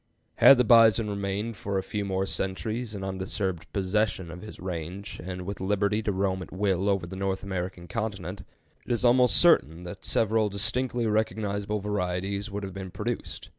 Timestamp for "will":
6.51-6.89